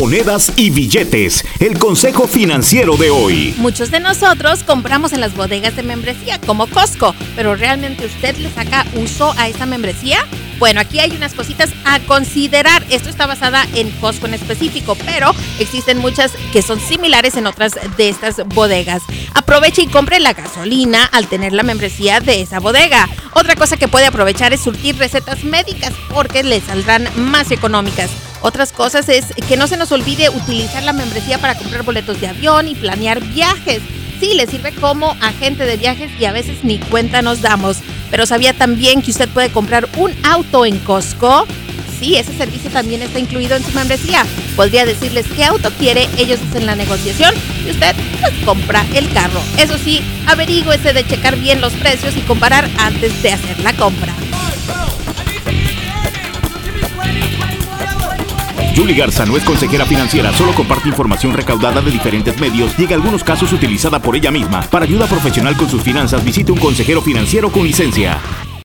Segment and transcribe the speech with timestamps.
[0.00, 1.42] monedas y billetes.
[1.58, 3.54] El consejo financiero de hoy.
[3.56, 8.50] Muchos de nosotros compramos en las bodegas de membresía como Costco, pero ¿realmente usted le
[8.52, 10.18] saca uso a esa membresía?
[10.58, 12.84] Bueno, aquí hay unas cositas a considerar.
[12.90, 17.72] Esto está basada en Costco en específico, pero existen muchas que son similares en otras
[17.96, 19.02] de estas bodegas.
[19.32, 23.08] Aproveche y compre la gasolina al tener la membresía de esa bodega.
[23.32, 28.10] Otra cosa que puede aprovechar es surtir recetas médicas porque le saldrán más económicas.
[28.42, 32.28] Otras cosas es que no se nos olvide utilizar la membresía para comprar boletos de
[32.28, 33.80] avión y planear viajes.
[34.20, 37.78] Sí, le sirve como agente de viajes y a veces ni cuenta nos damos.
[38.10, 41.46] Pero ¿sabía también que usted puede comprar un auto en Costco?
[41.98, 44.24] Sí, ese servicio también está incluido en su membresía.
[44.54, 47.34] Podría decirles qué auto quiere, ellos hacen la negociación
[47.66, 49.40] y usted pues compra el carro.
[49.58, 54.14] Eso sí, averígüese de checar bien los precios y comparar antes de hacer la compra.
[58.76, 62.92] Julie Garza no es consejera financiera, solo comparte información recaudada de diferentes medios y en
[62.92, 64.60] algunos casos utilizada por ella misma.
[64.60, 68.20] Para ayuda profesional con sus finanzas, visite un consejero financiero con licencia.